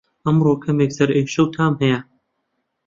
ئەمڕۆ 0.25 0.53
کەمێک 0.63 0.91
سەرئێشه 0.97 1.41
و 1.43 1.51
تام 1.55 1.73
هەیە 1.81 1.99